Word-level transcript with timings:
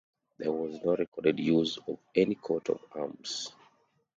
There 0.39 0.51
was 0.51 0.81
no 0.83 0.95
recorded 0.95 1.39
use 1.39 1.77
of 1.87 1.99
any 2.15 2.33
coat 2.33 2.69
of 2.69 2.79
arms. 2.93 3.53